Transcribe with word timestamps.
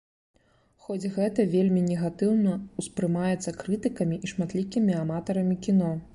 Хоць 0.85 1.09
гэта 1.17 1.45
вельмі 1.55 1.83
негатыўна 1.89 2.55
ўспрымаецца 2.83 3.55
крытыкамі 3.61 4.15
і 4.27 4.35
шматлікімі 4.35 4.99
аматарамі 5.05 5.55
кіно. 5.69 5.97